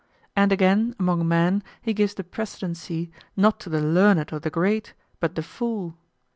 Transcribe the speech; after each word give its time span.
And 0.35 0.51
again, 0.51 0.95
among 0.97 1.27
men 1.27 1.61
he 1.79 1.93
gives 1.93 2.15
the 2.15 2.23
precedency 2.23 3.11
not 3.37 3.59
to 3.59 3.69
the 3.69 3.81
learned 3.81 4.33
or 4.33 4.39
the 4.39 4.49
great, 4.49 4.95
but 5.19 5.35
the 5.35 5.43
fool. 5.43 5.95